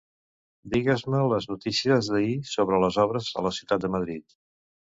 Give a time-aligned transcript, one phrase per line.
[0.75, 4.39] Digues-me les notícies d'ahir sobre les obres a la ciutat de Madrid.